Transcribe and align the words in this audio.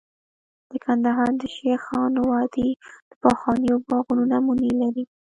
د 0.69 0.71
کندهار 0.85 1.31
د 1.41 1.43
شیخانو 1.55 2.19
وادي 2.31 2.69
د 3.09 3.11
پخوانیو 3.23 3.75
باغونو 3.87 4.23
نمونې 4.33 4.71
لري 4.81 5.03